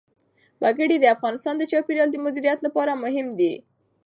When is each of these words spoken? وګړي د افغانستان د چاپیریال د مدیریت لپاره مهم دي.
وګړي 0.63 0.97
د 0.99 1.05
افغانستان 1.15 1.55
د 1.57 1.63
چاپیریال 1.71 2.09
د 2.11 2.17
مدیریت 2.25 2.59
لپاره 2.67 2.99
مهم 3.03 3.27
دي. 3.39 3.53